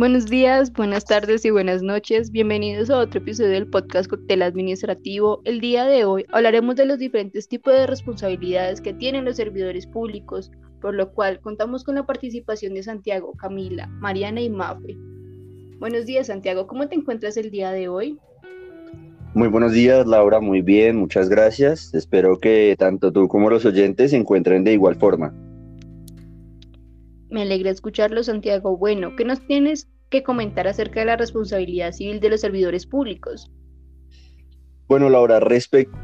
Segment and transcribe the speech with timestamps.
[0.00, 2.30] Buenos días, buenas tardes y buenas noches.
[2.30, 5.42] Bienvenidos a otro episodio del podcast Cóctel Administrativo.
[5.44, 9.86] El día de hoy hablaremos de los diferentes tipos de responsabilidades que tienen los servidores
[9.86, 14.96] públicos, por lo cual contamos con la participación de Santiago, Camila, Mariana y Mafe.
[15.80, 16.66] Buenos días, Santiago.
[16.66, 18.18] ¿Cómo te encuentras el día de hoy?
[19.34, 20.40] Muy buenos días, Laura.
[20.40, 21.92] Muy bien, muchas gracias.
[21.92, 25.34] Espero que tanto tú como los oyentes se encuentren de igual forma.
[27.30, 28.76] Me alegra escucharlo, Santiago.
[28.76, 33.50] Bueno, ¿qué nos tienes que comentar acerca de la responsabilidad civil de los servidores públicos?
[34.88, 35.96] Bueno, Laura, respecto...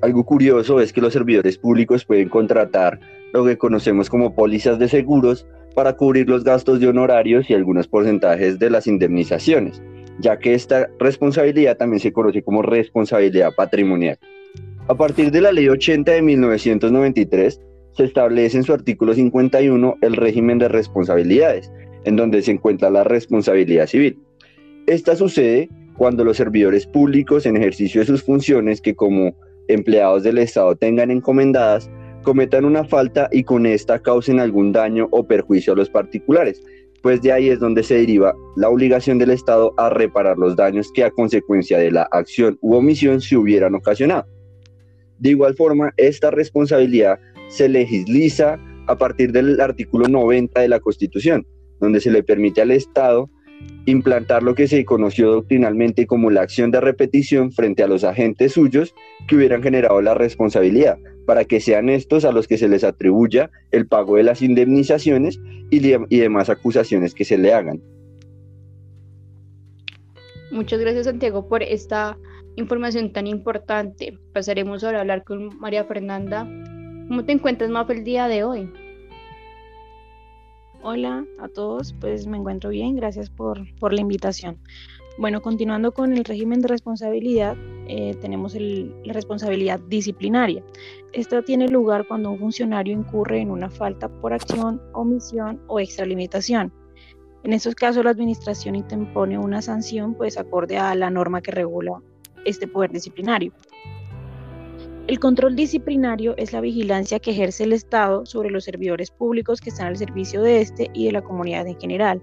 [0.00, 2.98] Algo curioso es que los servidores públicos pueden contratar
[3.32, 7.86] lo que conocemos como pólizas de seguros para cubrir los gastos de honorarios y algunos
[7.86, 9.80] porcentajes de las indemnizaciones,
[10.18, 14.18] ya que esta responsabilidad también se conoce como responsabilidad patrimonial.
[14.88, 17.60] A partir de la Ley 80 de 1993,
[17.96, 21.70] se establece en su artículo 51 el régimen de responsabilidades,
[22.04, 24.18] en donde se encuentra la responsabilidad civil.
[24.86, 29.34] Esta sucede cuando los servidores públicos en ejercicio de sus funciones que como
[29.68, 31.90] empleados del Estado tengan encomendadas,
[32.22, 36.62] cometan una falta y con esta causen algún daño o perjuicio a los particulares,
[37.02, 40.90] pues de ahí es donde se deriva la obligación del Estado a reparar los daños
[40.92, 44.24] que a consecuencia de la acción u omisión se hubieran ocasionado.
[45.18, 51.46] De igual forma, esta responsabilidad se legisliza a partir del artículo 90 de la Constitución,
[51.80, 53.30] donde se le permite al Estado
[53.86, 58.52] implantar lo que se conoció doctrinalmente como la acción de repetición frente a los agentes
[58.52, 58.94] suyos
[59.28, 63.50] que hubieran generado la responsabilidad, para que sean estos a los que se les atribuya
[63.70, 67.80] el pago de las indemnizaciones y, y demás acusaciones que se le hagan.
[70.50, 72.18] Muchas gracias Santiago por esta
[72.56, 74.18] información tan importante.
[74.34, 76.46] Pasaremos ahora a hablar con María Fernanda
[77.12, 78.72] ¿Cómo te encuentras, Mafe, el día de hoy?
[80.82, 83.60] Hola a todos, pues me encuentro bien, gracias por,
[83.92, 84.56] la invitación.
[85.18, 87.54] Bueno, continuando con el régimen de responsabilidad,
[87.86, 90.64] eh, tenemos la responsabilidad disciplinaria.
[91.12, 96.72] Esta tiene lugar cuando un funcionario incurre en una falta por acción, omisión o extralimitación.
[97.44, 102.00] En estos casos, la administración impone una sanción, pues acorde a la norma que regula
[102.46, 103.52] este poder disciplinario.
[105.12, 109.68] El control disciplinario es la vigilancia que ejerce el Estado sobre los servidores públicos que
[109.68, 112.22] están al servicio de este y de la comunidad en general.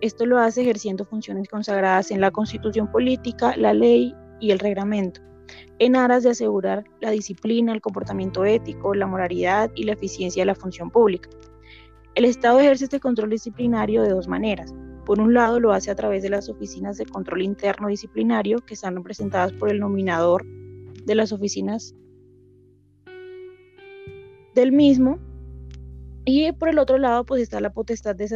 [0.00, 5.20] Esto lo hace ejerciendo funciones consagradas en la constitución política, la ley y el reglamento,
[5.80, 10.46] en aras de asegurar la disciplina, el comportamiento ético, la moralidad y la eficiencia de
[10.46, 11.28] la función pública.
[12.14, 14.72] El Estado ejerce este control disciplinario de dos maneras.
[15.04, 18.74] Por un lado, lo hace a través de las oficinas de control interno disciplinario, que
[18.74, 20.46] están representadas por el nominador
[21.04, 21.96] de las oficinas
[24.54, 25.18] del mismo.
[26.24, 28.28] Y por el otro lado, pues está la potestad de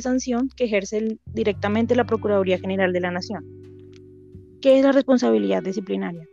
[0.00, 3.44] sanción, que ejerce directamente la Procuraduría General de la Nación.
[4.60, 6.26] ¿Qué es la responsabilidad disciplinaria?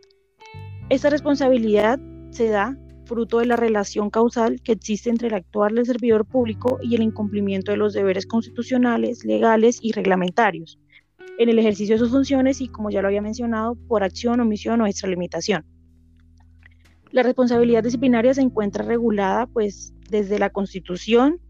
[0.88, 1.98] Esta responsabilidad
[2.30, 6.78] se da fruto de la relación causal que existe entre el actuar del servidor público
[6.82, 10.78] y el incumplimiento de los deberes constitucionales, legales y reglamentarios
[11.38, 14.80] en el ejercicio de sus funciones y, como ya lo había mencionado, por acción, omisión
[14.80, 15.64] o extralimitación.
[17.16, 21.40] La responsabilidad disciplinaria se encuentra regulada pues desde la Constitución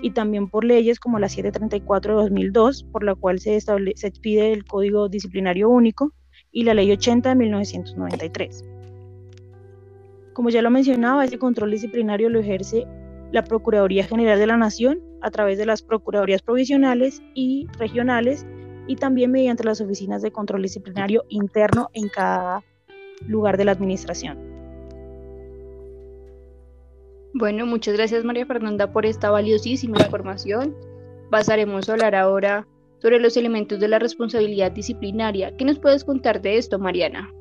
[0.00, 4.52] y también por leyes como la 734 de 2002, por la cual se, se expide
[4.52, 6.12] el Código Disciplinario Único,
[6.52, 8.64] y la Ley 80 de 1993.
[10.34, 12.86] Como ya lo mencionaba, ese control disciplinario lo ejerce
[13.32, 18.46] la Procuraduría General de la Nación a través de las Procuradurías Provisionales y Regionales
[18.86, 22.62] y también mediante las oficinas de control disciplinario interno en cada
[23.26, 24.47] lugar de la Administración.
[27.34, 30.74] Bueno, muchas gracias María Fernanda por esta valiosísima información.
[31.30, 32.66] Pasaremos a hablar ahora
[33.00, 35.56] sobre los elementos de la responsabilidad disciplinaria.
[35.56, 37.32] ¿Qué nos puedes contar de esto, Mariana?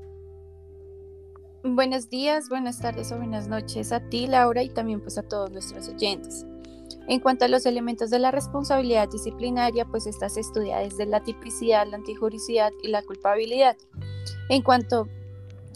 [1.64, 5.51] Buenos días, buenas tardes o buenas noches a ti, Laura, y también pues a todos
[5.51, 6.45] nuestros oyentes.
[7.07, 11.24] En cuanto a los elementos de la responsabilidad disciplinaria, pues esta se estudia desde la
[11.24, 13.78] tipicidad, la antijuricidad y la culpabilidad.
[14.50, 15.07] En cuanto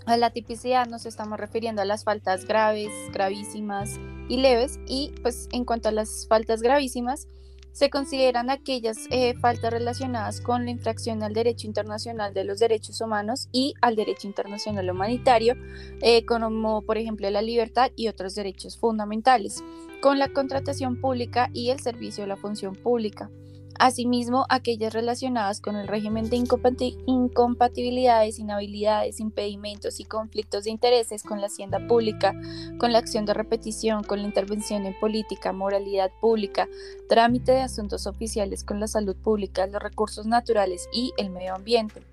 [0.06, 5.48] a la tipicidad nos estamos refiriendo a las faltas graves, gravísimas y leves y pues
[5.52, 7.28] en cuanto a las faltas gravísimas
[7.72, 13.00] se consideran aquellas eh, faltas relacionadas con la infracción al derecho internacional de los derechos
[13.00, 15.56] humanos y al derecho internacional humanitario,
[16.02, 19.64] eh, como por ejemplo la libertad y otros derechos fundamentales,
[20.02, 23.30] con la contratación pública y el servicio de la función pública.
[23.80, 26.44] Asimismo, aquellas relacionadas con el régimen de
[27.06, 32.34] incompatibilidades, inhabilidades, impedimentos y conflictos de intereses con la hacienda pública,
[32.78, 36.68] con la acción de repetición, con la intervención en política, moralidad pública,
[37.10, 42.11] trámite de asuntos oficiales con la salud pública, los recursos naturales y el medio ambiente.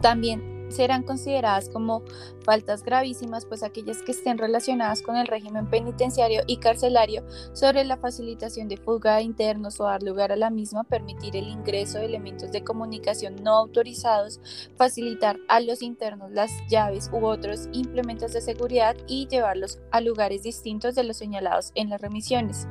[0.00, 2.02] También serán consideradas como
[2.44, 7.96] faltas gravísimas, pues aquellas que estén relacionadas con el régimen penitenciario y carcelario sobre la
[7.96, 12.06] facilitación de fuga de internos o dar lugar a la misma, permitir el ingreso de
[12.06, 14.40] elementos de comunicación no autorizados,
[14.76, 20.42] facilitar a los internos las llaves u otros implementos de seguridad y llevarlos a lugares
[20.42, 22.66] distintos de los señalados en las remisiones.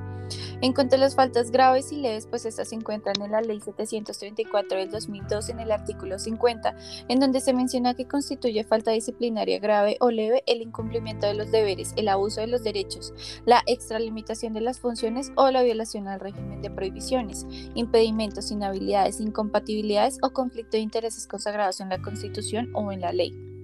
[0.61, 3.59] En cuanto a las faltas graves y leves, pues estas se encuentran en la Ley
[3.59, 6.75] 734 del 2002 en el artículo 50,
[7.07, 11.51] en donde se menciona que constituye falta disciplinaria grave o leve el incumplimiento de los
[11.51, 13.13] deberes, el abuso de los derechos,
[13.45, 17.45] la extralimitación de las funciones o la violación al régimen de prohibiciones,
[17.75, 23.54] impedimentos, inhabilidades, incompatibilidades o conflicto de intereses consagrados en la Constitución o en la ley.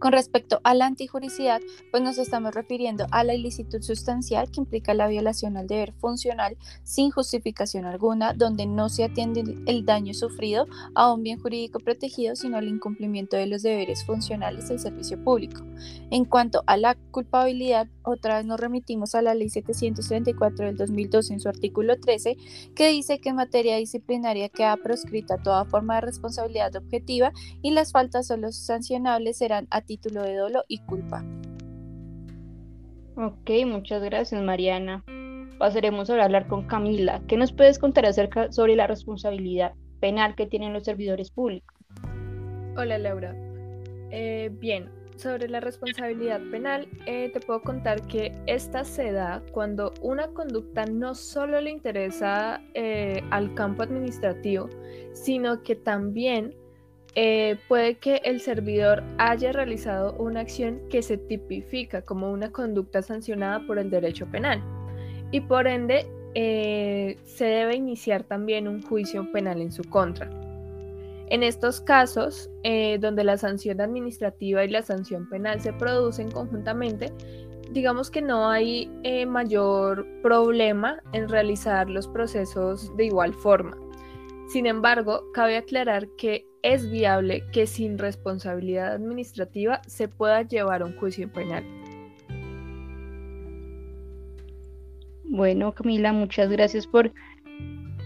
[0.00, 1.60] Con respecto a la antijuricidad,
[1.90, 6.56] pues nos estamos refiriendo a la ilicitud sustancial que implica la violación al deber funcional
[6.84, 12.34] sin justificación alguna, donde no se atiende el daño sufrido a un bien jurídico protegido,
[12.34, 15.62] sino al incumplimiento de los deberes funcionales del servicio público.
[16.10, 21.34] En cuanto a la culpabilidad, otra vez nos remitimos a la Ley 734 del 2012
[21.34, 22.38] en su artículo 13,
[22.74, 27.92] que dice que en materia disciplinaria queda proscrita toda forma de responsabilidad objetiva y las
[27.92, 31.24] faltas o los sancionables serán a título de dolo y culpa.
[33.16, 35.04] Ok, muchas gracias Mariana.
[35.58, 37.20] Pasaremos ahora a hablar con Camila.
[37.26, 41.76] ¿Qué nos puedes contar acerca sobre la responsabilidad penal que tienen los servidores públicos?
[42.76, 43.34] Hola Laura.
[44.12, 49.92] Eh, bien, sobre la responsabilidad penal, eh, te puedo contar que esta se da cuando
[50.02, 54.68] una conducta no solo le interesa eh, al campo administrativo,
[55.14, 56.54] sino que también
[57.14, 63.02] eh, puede que el servidor haya realizado una acción que se tipifica como una conducta
[63.02, 64.62] sancionada por el derecho penal
[65.30, 70.30] y por ende se debe iniciar también un juicio penal en su contra.
[71.30, 77.12] En estos casos, eh, donde la sanción administrativa y la sanción penal se producen conjuntamente,
[77.70, 83.79] digamos que no hay eh, mayor problema en realizar los procesos de igual forma.
[84.50, 90.96] Sin embargo, cabe aclarar que es viable que sin responsabilidad administrativa se pueda llevar un
[90.96, 91.64] juicio penal.
[95.22, 97.12] Bueno, Camila, muchas gracias por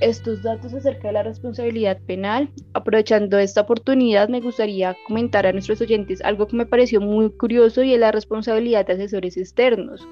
[0.03, 2.51] estos datos acerca de la responsabilidad penal.
[2.75, 7.83] Aprovechando esta oportunidad, me gustaría comentar a nuestros oyentes algo que me pareció muy curioso
[7.83, 10.07] y es la responsabilidad de asesores externos,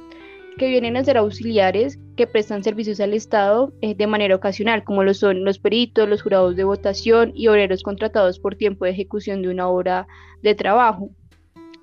[0.58, 5.02] que vienen a ser auxiliares que prestan servicios al Estado eh, de manera ocasional, como
[5.02, 9.42] lo son los peritos, los jurados de votación y obreros contratados por tiempo de ejecución
[9.42, 10.06] de una obra
[10.42, 11.10] de trabajo.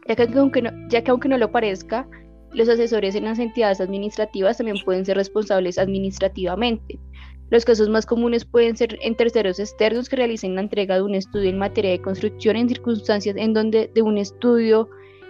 [0.08, 2.08] Ya que aunque no, ya que aunque no lo parezca,
[2.52, 7.00] los asesores en las entidades administrativas también pueden ser responsables administrativamente.
[7.52, 11.16] Los casos más comunes pueden ser en terceros externos que realicen la entrega de un
[11.16, 14.90] estudio en materia de construcción en circunstancias en donde de un estudio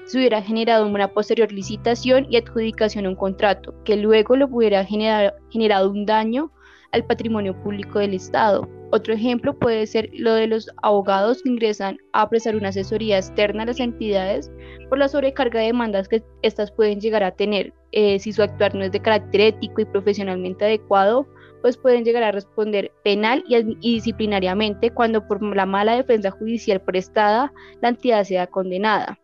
[0.09, 4.83] se hubiera generado una posterior licitación y adjudicación a un contrato, que luego lo hubiera
[4.83, 6.51] generado un daño
[6.91, 8.67] al patrimonio público del Estado.
[8.89, 13.61] Otro ejemplo puede ser lo de los abogados que ingresan a prestar una asesoría externa
[13.61, 14.51] a las entidades
[14.89, 17.71] por la sobrecarga de demandas que éstas pueden llegar a tener.
[17.91, 21.27] Eh, si su actuar no es de carácter ético y profesionalmente adecuado,
[21.61, 23.61] pues pueden llegar a responder penal y,
[23.93, 27.53] disciplinariamente cuando por la mala defensa judicial prestada
[27.83, 29.19] la entidad sea condenada.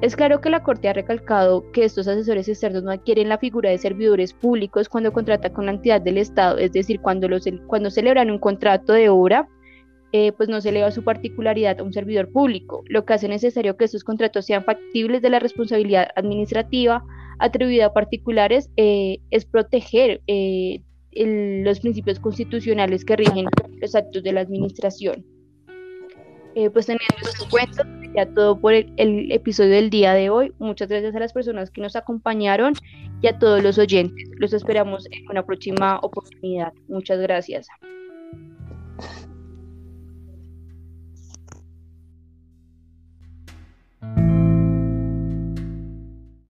[0.00, 3.70] Es claro que la Corte ha recalcado que estos asesores externos no adquieren la figura
[3.70, 7.90] de servidores públicos cuando contratan con la entidad del Estado, es decir, cuando, los, cuando
[7.90, 9.48] celebran un contrato de obra,
[10.12, 13.76] eh, pues no se eleva su particularidad a un servidor público, lo que hace necesario
[13.76, 17.04] que estos contratos sean factibles de la responsabilidad administrativa
[17.40, 20.80] atribuida a particulares eh, es proteger eh,
[21.12, 23.46] los principios constitucionales que rigen
[23.80, 25.24] los actos de la administración.
[26.54, 30.30] Eh, pues teniendo esto en cuenta, ya todo por el, el, episodio del día de
[30.30, 30.52] hoy.
[30.58, 32.74] Muchas gracias a las personas que nos acompañaron
[33.22, 34.28] y a todos los oyentes.
[34.38, 36.72] Los esperamos en una próxima oportunidad.
[36.88, 37.68] Muchas gracias.